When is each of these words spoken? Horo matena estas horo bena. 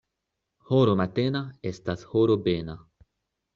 Horo 0.69 0.95
matena 1.01 1.43
estas 1.73 2.09
horo 2.15 2.41
bena. 2.51 2.79